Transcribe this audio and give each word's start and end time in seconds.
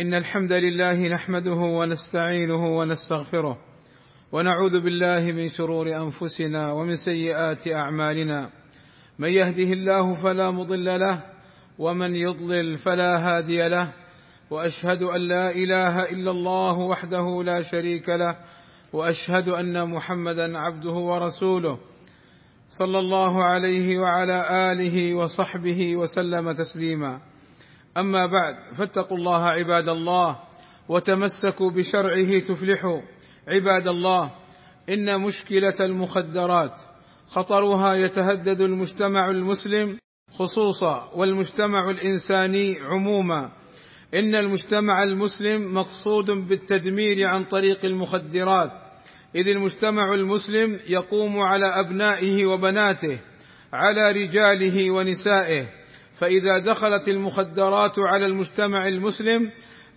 إن 0.00 0.14
الحمد 0.14 0.52
لله 0.52 1.00
نحمده 1.00 1.50
ونستعينه 1.50 2.76
ونستغفره 2.78 3.58
ونعوذ 4.32 4.80
بالله 4.84 5.32
من 5.32 5.48
شرور 5.48 5.86
أنفسنا 5.96 6.72
ومن 6.72 6.96
سيئات 6.96 7.68
أعمالنا. 7.68 8.50
من 9.18 9.28
يهده 9.28 9.72
الله 9.72 10.14
فلا 10.14 10.50
مضل 10.50 10.84
له 10.84 11.22
ومن 11.78 12.16
يضلل 12.16 12.76
فلا 12.76 13.08
هادي 13.20 13.68
له. 13.68 13.92
وأشهد 14.50 15.02
أن 15.02 15.20
لا 15.28 15.50
إله 15.50 16.04
إلا 16.04 16.30
الله 16.30 16.78
وحده 16.78 17.42
لا 17.42 17.62
شريك 17.62 18.08
له 18.08 18.36
وأشهد 18.92 19.48
أن 19.48 19.90
محمدا 19.90 20.58
عبده 20.58 20.92
ورسوله. 20.92 21.78
صلى 22.68 22.98
الله 22.98 23.44
عليه 23.44 23.98
وعلى 23.98 24.72
آله 24.72 25.14
وصحبه 25.14 25.96
وسلم 25.96 26.52
تسليما. 26.52 27.20
أما 27.96 28.26
بعد 28.26 28.74
فاتقوا 28.74 29.18
الله 29.18 29.46
عباد 29.46 29.88
الله 29.88 30.36
وتمسكوا 30.88 31.70
بشرعه 31.70 32.38
تفلحوا. 32.38 33.00
عباد 33.48 33.88
الله 33.88 34.30
إن 34.88 35.20
مشكلة 35.20 35.74
المخدرات 35.80 36.80
خطرها 37.28 37.94
يتهدد 37.94 38.60
المجتمع 38.60 39.30
المسلم 39.30 39.98
خصوصا 40.32 41.10
والمجتمع 41.14 41.90
الإنساني 41.90 42.78
عموما. 42.80 43.52
إن 44.14 44.36
المجتمع 44.36 45.02
المسلم 45.02 45.74
مقصود 45.74 46.30
بالتدمير 46.30 47.28
عن 47.28 47.44
طريق 47.44 47.84
المخدرات. 47.84 48.72
إذ 49.34 49.48
المجتمع 49.48 50.14
المسلم 50.14 50.80
يقوم 50.88 51.40
على 51.40 51.66
أبنائه 51.66 52.46
وبناته 52.46 53.20
على 53.72 54.12
رجاله 54.12 54.90
ونسائه. 54.90 55.85
فإذا 56.16 56.58
دخلت 56.58 57.08
المخدرات 57.08 57.98
على 57.98 58.26
المجتمع 58.26 58.88
المسلم 58.88 59.50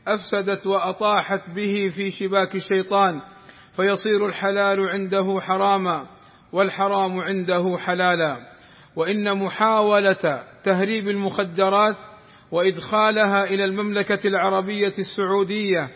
أفسدت 0.08 0.68
وأطاحت 0.68 1.50
به 1.50 1.90
في 1.96 2.12
شباك 2.12 2.56
الشيطان 2.56 3.22
فيصير 3.74 4.26
الحلال 4.26 4.90
عنده 4.90 5.40
حراما 5.42 6.08
والحرام 6.54 7.20
عنده 7.20 7.78
حلالا. 7.78 8.38
وإن 8.96 9.38
محاولة 9.38 10.44
تهريب 10.64 11.10
المخدرات 11.10 11.96
وإدخالها 12.52 13.44
إلى 13.44 13.66
المملكة 13.66 14.28
العربية 14.28 14.94
السعودية 15.00 15.90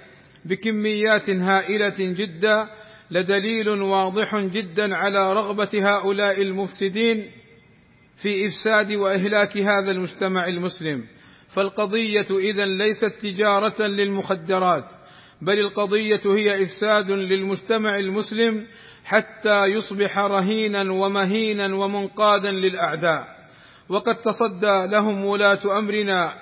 بكميات 0.46 1.30
هائلة 1.30 1.96
جدا 2.00 2.68
لدليل 3.12 3.70
واضح 3.70 4.36
جدا 4.36 4.96
على 4.96 5.34
رغبة 5.34 5.70
هؤلاء 5.74 6.42
المفسدين 6.42 7.32
في 8.16 8.48
إفساد 8.48 8.92
وإهلاك 8.92 9.58
هذا 9.58 9.92
المجتمع 9.92 10.48
المسلم. 10.48 11.08
فالقضية 11.48 12.26
اذا 12.32 12.66
ليست 12.66 13.14
تجارة 13.20 13.88
للمخدرات 13.88 14.92
بل 15.42 15.60
القضية 15.60 16.22
هي 16.26 16.64
إفساد 16.64 17.12
للمجتمع 17.12 17.98
المسلم 17.98 18.68
حتى 19.06 19.66
يصبح 19.66 20.18
رهينا 20.18 20.92
ومهينا 20.92 21.76
ومنقادا 21.76 22.52
للأعداء. 22.52 23.24
وقد 23.90 24.16
تصدى 24.16 24.86
لهم 24.86 25.26
ولاة 25.26 25.80
أمرنا 25.80 26.34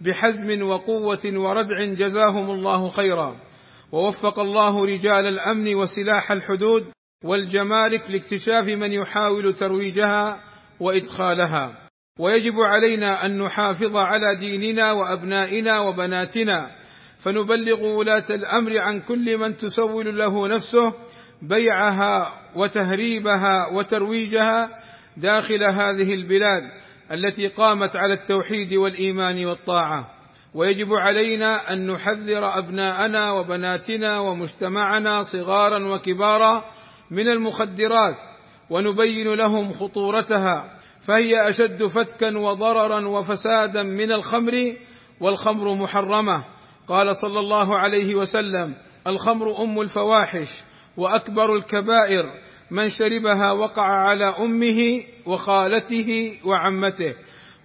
بحزم 0.00 0.62
وقوة 0.62 1.20
وردع 1.24 1.84
جزاهم 1.84 2.50
الله 2.50 2.88
خيرا. 2.88 3.36
ووفق 3.92 4.38
الله 4.38 4.84
رجال 4.84 5.26
الأمن 5.26 5.74
وسلاح 5.74 6.32
الحدود 6.32 6.86
والجمارك 7.24 8.10
لاكتشاف 8.10 8.64
من 8.64 8.92
يحاول 8.92 9.54
ترويجها 9.54 10.49
وإدخالها. 10.80 11.88
ويجب 12.18 12.54
علينا 12.66 13.26
أن 13.26 13.38
نحافظ 13.38 13.96
على 13.96 14.36
ديننا 14.38 14.92
وأبنائنا 14.92 15.80
وبناتنا. 15.80 16.70
فنبلغ 17.18 17.86
ولاة 17.86 18.24
الأمر 18.30 18.78
عن 18.78 19.00
كل 19.00 19.38
من 19.38 19.56
تسول 19.56 20.18
له 20.18 20.48
نفسه 20.48 20.94
بيعها 21.42 22.32
وتهريبها 22.56 23.66
وترويجها 23.72 24.68
داخل 25.16 25.62
هذه 25.62 26.14
البلاد 26.14 26.62
التي 27.12 27.46
قامت 27.46 27.96
على 27.96 28.14
التوحيد 28.14 28.74
والإيمان 28.74 29.46
والطاعة. 29.46 30.10
ويجب 30.54 30.92
علينا 30.92 31.72
أن 31.72 31.86
نحذر 31.86 32.58
أبناءنا 32.58 33.32
وبناتنا 33.32 34.20
ومجتمعنا 34.20 35.22
صغارا 35.22 35.94
وكبارا 35.94 36.64
من 37.10 37.28
المخدرات 37.28 38.16
ونبين 38.70 39.34
لهم 39.34 39.72
خطورتها 39.72 40.78
فهي 41.00 41.48
أشد 41.48 41.86
فتكا 41.86 42.38
وضررا 42.38 43.08
وفسادا 43.08 43.82
من 43.82 44.12
الخمر 44.12 44.76
والخمر 45.20 45.74
محرمة. 45.74 46.44
قال 46.88 47.16
صلى 47.16 47.40
الله 47.40 47.78
عليه 47.78 48.14
وسلم 48.14 48.74
الخمر 49.06 49.62
أم 49.62 49.80
الفواحش 49.80 50.64
وأكبر 50.96 51.54
الكبائر 51.54 52.24
من 52.70 52.88
شربها 52.88 53.52
وقع 53.52 53.82
على 53.82 54.24
أمه 54.24 55.02
وخالته 55.26 56.38
وعمته. 56.44 57.14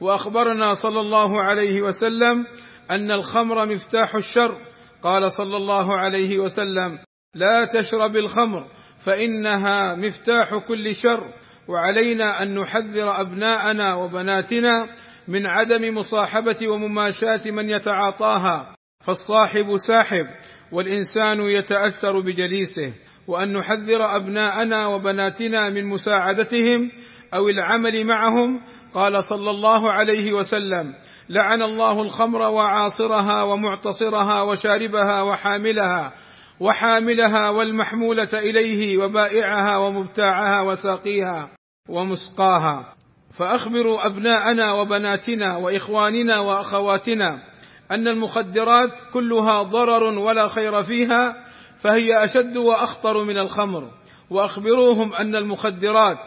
وأخبرنا 0.02 0.74
صلى 0.74 1.00
الله 1.00 1.44
عليه 1.44 1.82
وسلم 1.82 2.46
أن 2.92 3.12
الخمر 3.12 3.66
مفتاح 3.66 4.16
الشر. 4.16 4.58
قال 5.02 5.32
صلى 5.32 5.58
الله 5.58 5.98
عليه 5.98 6.40
وسلم 6.40 7.00
لا 7.36 7.66
تشرب 7.66 8.16
الخمر 8.16 8.68
فإنها 9.06 9.96
مفتاح 9.96 10.56
كل 10.68 10.96
شر 10.96 11.34
وعلينا 11.68 12.44
أن 12.44 12.60
نحذر 12.60 13.22
أبناءنا 13.22 13.96
وبناتنا 13.96 14.96
من 15.28 15.46
عدم 15.46 15.98
مصاحبة 15.98 16.68
ومماشاة 16.68 17.42
من 17.46 17.70
يتعاطاها 17.70 18.76
فالصاحب 19.06 19.78
ساحب 19.78 20.26
والإنسان 20.72 21.42
يتأثر 21.42 22.20
بجليسه 22.20 22.94
وأن 23.28 23.54
نحذر 23.54 24.16
أبناءنا 24.16 24.88
وبناتنا 24.88 25.70
من 25.70 25.86
مساعدتهم 25.86 26.92
أو 27.34 27.50
العمل 27.50 28.06
معهم 28.06 28.62
قال 28.94 29.24
صلى 29.24 29.50
الله 29.50 29.92
عليه 29.92 30.34
وسلم 30.34 30.94
لعن 31.30 31.62
الله 31.62 32.02
الخمر 32.02 32.42
وعاصرها 32.42 33.44
ومعتصرها 33.44 34.42
وشاربها 34.42 35.22
وحاملها 35.22 36.14
وحاملها 36.60 37.50
والمحمولة 37.50 38.30
إليه 38.34 38.98
وبائعها 38.98 39.78
ومبتاعها 39.78 40.62
وساقيها 40.62 41.50
ومسقاها. 41.90 42.96
فأخبروا 43.32 44.06
أبناءنا 44.06 44.74
وبناتنا 44.74 45.58
وإخواننا 45.58 46.40
وأخواتنا 46.40 47.44
أن 47.92 48.08
المخدرات 48.08 49.00
كلها 49.14 49.64
ضرر 49.64 50.04
ولا 50.04 50.48
خير 50.48 50.84
فيها 50.84 51.44
فهي 51.78 52.24
أشد 52.24 52.58
وأخطر 52.58 53.24
من 53.24 53.38
الخمر. 53.38 53.92
وأخبروهم 54.30 55.14
أن 55.14 55.36
المخدرات 55.36 56.18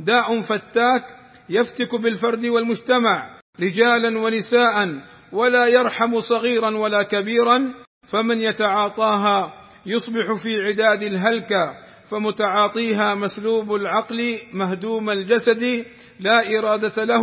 داء 0.00 0.40
فتاك 0.40 1.04
يفتك 1.48 1.94
بالفرد 1.94 2.46
والمجتمع 2.46 3.40
رجالا 3.60 4.18
ونساء 4.18 4.84
ولا 5.32 5.66
يرحم 5.66 6.20
صغيرا 6.20 6.76
ولا 6.76 7.02
كبيرا 7.02 7.74
فمن 8.06 8.40
يتعاطاها 8.40 9.65
يصبح 9.86 10.42
في 10.42 10.62
عداد 10.66 11.02
الهلكة 11.02 11.74
فمتعاطيها 12.06 13.14
مسلوب 13.14 13.74
العقل 13.74 14.40
مهدوم 14.52 15.10
الجسد 15.10 15.84
لا 16.20 16.58
إرادة 16.58 17.04
له 17.04 17.22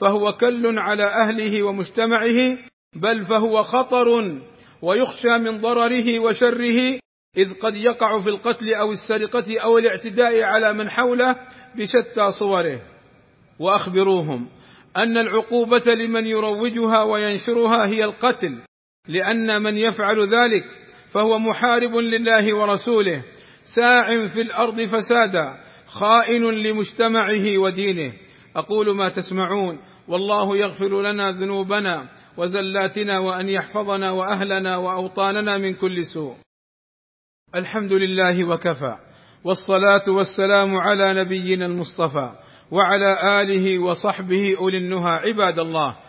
فهو 0.00 0.32
كل 0.32 0.78
على 0.78 1.04
أهله 1.04 1.62
ومجتمعه 1.62 2.58
بل 2.96 3.24
فهو 3.24 3.62
خطر 3.62 4.06
ويخشى 4.82 5.38
من 5.38 5.60
ضرره 5.60 6.20
وشره 6.20 6.98
إذ 7.36 7.54
قد 7.54 7.76
يقع 7.76 8.20
في 8.20 8.28
القتل 8.28 8.74
أو 8.74 8.92
السرقة 8.92 9.44
أو 9.64 9.78
الاعتداء 9.78 10.42
على 10.42 10.72
من 10.72 10.90
حوله 10.90 11.36
بشتى 11.76 12.32
صوره. 12.38 12.80
وأخبروهم 13.58 14.48
أن 14.96 15.18
العقوبة 15.18 15.94
لمن 15.94 16.26
يروجها 16.26 17.02
وينشرها 17.02 17.86
هي 17.86 18.04
القتل 18.04 18.62
لأن 19.08 19.62
من 19.62 19.78
يفعل 19.78 20.20
ذلك 20.20 20.83
فهو 21.14 21.38
محارب 21.38 21.96
لله 21.96 22.56
ورسوله 22.56 23.24
ساع 23.64 24.26
في 24.26 24.40
الأرض 24.40 24.80
فسادا 24.80 25.64
خائن 25.86 26.42
لمجتمعه 26.42 27.58
ودينه. 27.58 28.12
أقول 28.56 28.96
ما 28.96 29.08
تسمعون 29.10 29.78
والله 30.08 30.56
يغفر 30.56 31.02
لنا 31.02 31.30
ذنوبنا 31.30 32.08
وزلاتنا 32.36 33.18
وأن 33.18 33.48
يحفظنا 33.48 34.10
وأهلنا 34.10 34.76
وأوطاننا 34.76 35.58
من 35.58 35.74
كل 35.74 36.06
سوء. 36.06 36.36
الحمد 37.54 37.92
لله 37.92 38.48
وكفى 38.48 38.96
والصلاة 39.44 40.08
والسلام 40.08 40.76
على 40.76 41.20
نبينا 41.20 41.66
المصطفى 41.66 42.32
وعلى 42.70 43.40
آله 43.40 43.82
وصحبه 43.82 44.56
أولي 44.58 44.78
النهى 44.78 45.12
عباد 45.12 45.58
الله. 45.58 46.03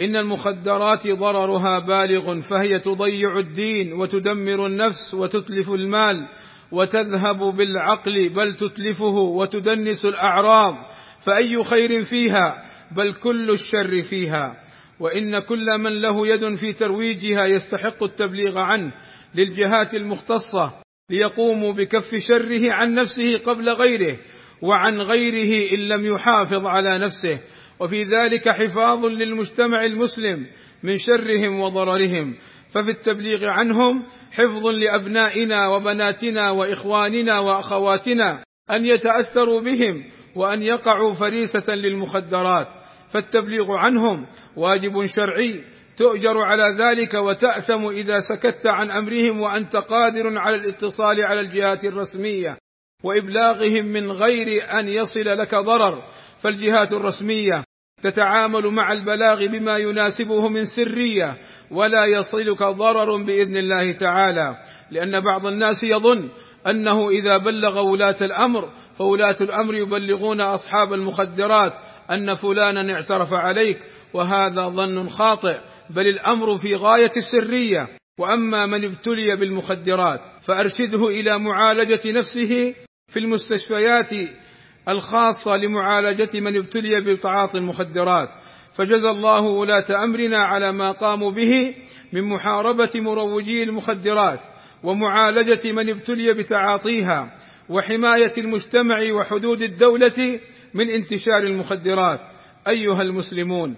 إن 0.00 0.16
المخدرات 0.16 1.08
ضررها 1.08 1.78
بالغ 1.78 2.40
فهي 2.40 2.78
تضيع 2.78 3.38
الدين 3.38 3.92
وتدمر 3.92 4.66
النفس 4.66 5.14
وتتلف 5.14 5.68
المال 5.68 6.28
وتذهب 6.72 7.38
بالعقل 7.38 8.28
بل 8.28 8.54
تتلفه 8.54 9.14
وتدنس 9.14 10.04
الأعراض. 10.04 10.74
فأي 11.20 11.64
خير 11.64 12.02
فيها؟ 12.02 12.64
بل 12.96 13.12
كل 13.12 13.50
الشر 13.50 14.02
فيها. 14.02 14.62
وإن 15.00 15.38
كل 15.38 15.78
من 15.78 16.00
له 16.00 16.26
يد 16.26 16.54
في 16.54 16.72
ترويجها 16.72 17.46
يستحق 17.46 18.02
التبليغ 18.02 18.58
عنه 18.58 18.92
للجهات 19.34 19.94
المختصة 19.94 20.72
ليقوموا 21.10 21.72
بكف 21.72 22.14
شره 22.14 22.72
عن 22.72 22.94
نفسه 22.94 23.36
قبل 23.36 23.68
غيره 23.70 24.18
وعن 24.62 25.00
غيره 25.00 25.72
إن 25.74 25.88
لم 25.88 26.06
يحافظ 26.06 26.66
على 26.66 26.98
نفسه. 26.98 27.40
وفي 27.80 28.02
ذلك 28.02 28.48
حفاظ 28.48 29.04
للمجتمع 29.06 29.84
المسلم 29.84 30.46
من 30.82 30.96
شرهم 30.96 31.60
وضررهم. 31.60 32.36
ففي 32.70 32.90
التبليغ 32.90 33.44
عنهم 33.44 34.06
حفظ 34.32 34.66
لأبنائنا 34.66 35.68
وبناتنا 35.68 36.50
وإخواننا 36.50 37.40
وأخواتنا 37.40 38.44
أن 38.70 38.86
يتأثروا 38.86 39.60
بهم 39.60 40.10
وأن 40.36 40.62
يقعوا 40.62 41.14
فريسة 41.14 41.74
للمخدرات. 41.74 42.68
فالتبليغ 43.08 43.72
عنهم 43.72 44.26
واجب 44.56 45.04
شرعي 45.06 45.64
تؤجر 45.96 46.38
على 46.38 46.76
ذلك 46.78 47.14
وتأثم 47.14 47.86
إذا 47.86 48.20
سكت 48.20 48.66
عن 48.66 48.90
أمرهم 48.90 49.40
وأنت 49.40 49.76
قادر 49.76 50.38
على 50.38 50.56
الاتصال 50.56 51.16
على 51.26 51.40
الجهات 51.40 51.84
الرسمية 51.84 52.58
وإبلاغهم 53.04 53.84
من 53.84 54.12
غير 54.12 54.78
أن 54.78 54.88
يصل 54.88 55.24
لك 55.24 55.54
ضرر. 55.54 56.02
فالجهات 56.44 56.92
الرسمية 56.92 57.64
تتعامل 58.02 58.66
مع 58.66 58.92
البلاغ 58.92 59.46
بما 59.46 59.76
يناسبه 59.76 60.48
من 60.48 60.64
سرية 60.64 61.38
ولا 61.70 62.04
يصلك 62.06 62.62
ضرر 62.62 63.22
بإذن 63.22 63.56
الله 63.56 63.92
تعالى. 63.92 64.56
لأن 64.90 65.20
بعض 65.20 65.46
الناس 65.46 65.82
يظن 65.82 66.30
أنه 66.66 67.10
إذا 67.10 67.36
بلغ 67.36 67.80
ولاة 67.80 68.16
الأمر 68.20 68.72
فولاة 68.94 69.36
الأمر 69.40 69.74
يبلغون 69.74 70.40
أصحاب 70.40 70.92
المخدرات 70.92 71.72
أن 72.10 72.34
فلانا 72.34 72.94
اعترف 72.94 73.32
عليك 73.32 73.78
وهذا 74.14 74.68
ظن 74.68 75.08
خاطئ 75.08 75.58
بل 75.90 76.06
الأمر 76.06 76.56
في 76.56 76.74
غاية 76.74 77.12
السرية. 77.16 77.88
وأما 78.20 78.66
من 78.66 78.84
ابتلي 78.84 79.36
بالمخدرات 79.36 80.20
فأرشده 80.42 81.08
إلى 81.08 81.38
معالجة 81.38 82.00
نفسه 82.06 82.74
في 83.08 83.18
المستشفيات 83.18 84.10
الخاصة 84.88 85.56
لمعالجة 85.56 86.40
من 86.40 86.56
ابتلي 86.56 87.00
بتعاطي 87.00 87.58
المخدرات. 87.58 88.28
فجزى 88.72 89.10
الله 89.10 89.40
ولاة 89.40 90.04
أمرنا 90.04 90.38
على 90.38 90.72
ما 90.72 90.90
قاموا 90.90 91.30
به 91.30 91.74
من 92.12 92.22
محاربة 92.24 92.90
مروجي 92.94 93.62
المخدرات 93.62 94.40
ومعالجة 94.82 95.72
من 95.72 95.90
ابتلي 95.90 96.32
بتعاطيها 96.32 97.36
وحماية 97.68 98.32
المجتمع 98.38 99.12
وحدود 99.12 99.62
الدولة 99.62 100.40
من 100.74 100.90
انتشار 100.90 101.42
المخدرات. 101.42 102.20
أيها 102.68 103.02
المسلمون 103.02 103.76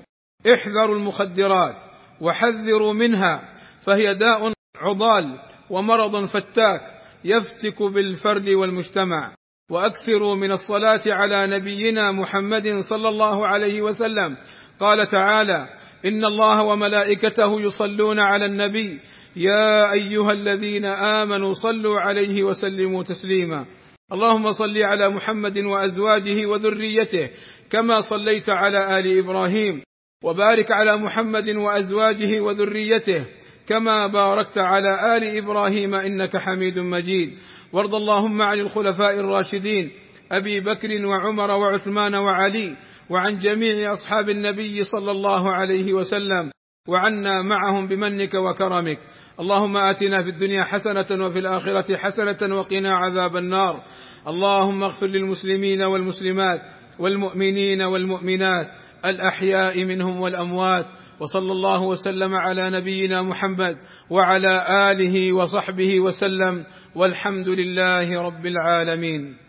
احذروا 0.55 0.97
المخدرات 0.97 1.77
وحذروا 2.21 2.93
منها 2.93 3.53
فهي 3.81 4.15
داء 4.15 4.53
عضال 4.77 5.41
ومرض 5.71 6.25
فتاك 6.25 6.83
يفتك 7.25 7.83
بالفرد 7.83 8.49
والمجتمع. 8.49 9.35
وأكثروا 9.71 10.35
من 10.35 10.53
الصلاة 10.53 11.01
على 11.07 11.47
نبينا 11.47 12.13
محمد 12.13 12.79
صلى 12.81 13.09
الله 13.09 13.47
عليه 13.47 13.83
وسلم. 13.83 14.37
قال 14.81 15.09
تعالى 15.09 15.69
إن 16.07 16.25
الله 16.25 16.63
وملائكته 16.63 17.61
يصلون 17.61 18.21
على 18.21 18.47
النبي. 18.47 19.01
يا 19.37 19.93
أيها 19.93 20.33
الذين 20.33 20.85
آمنوا 20.85 21.53
صلوا 21.53 22.01
عليه 22.01 22.43
وسلموا 22.43 23.03
تسليما. 23.03 23.67
اللهم 24.13 24.53
صل 24.53 24.79
على 24.79 25.09
محمد 25.09 25.59
وأزواجه 25.59 26.47
وذريته 26.47 27.31
كما 27.71 28.01
صليت 28.01 28.51
على 28.51 28.99
آل 28.99 29.19
إبراهيم. 29.19 29.83
وبارك 30.25 30.71
على 30.71 30.97
محمد 30.97 31.49
وأزواجه 31.49 32.41
وذريته. 32.41 33.27
كما 33.67 34.07
باركت 34.07 34.59
على 34.59 35.17
آل 35.17 35.37
إبراهيم 35.37 35.95
إنك 35.95 36.37
حميد 36.37 36.79
مجيد. 36.79 37.39
وارض 37.73 37.95
اللهم 37.95 38.43
عن 38.43 38.59
الخلفاء 38.59 39.21
الراشدين 39.21 39.91
أبي 40.33 40.61
بكر 40.61 41.07
وعمر 41.07 41.51
وعثمان 41.51 42.15
وعلي 42.15 42.77
وعن 43.11 43.39
جميع 43.39 43.93
أصحاب 43.93 44.29
النبي 44.29 44.85
صلى 44.85 45.11
الله 45.11 45.53
عليه 45.53 45.93
وسلم 45.93 46.51
وعنا 46.89 47.43
معهم 47.43 47.87
بمنك 47.87 48.35
وكرمك. 48.35 48.99
اللهم 49.41 49.77
آتنا 49.77 50.23
في 50.23 50.29
الدنيا 50.29 50.65
حسنة 50.65 51.27
وفي 51.27 51.39
الآخرة 51.39 51.97
حسنة 51.97 52.57
وقنا 52.57 52.93
عذاب 52.93 53.37
النار. 53.37 53.83
اللهم 54.29 54.83
اغفر 54.83 55.07
للمسلمين 55.07 55.83
والمسلمات 55.83 56.61
والمؤمنين 56.99 57.83
والمؤمنات 57.83 58.67
الأحياء 59.05 59.85
منهم 59.85 60.21
والأموات 60.21 60.87
وصلى 61.21 61.53
الله 61.53 61.83
وسلم 61.83 62.35
على 62.35 62.71
نبينا 62.71 63.23
محمد 63.23 63.77
وعلى 64.11 64.55
آله 64.93 65.33
وصحبه 65.33 66.01
وسلم 66.01 66.65
والحمد 66.95 67.49
لله 67.49 68.23
رب 68.23 68.47
العالمين. 68.47 69.46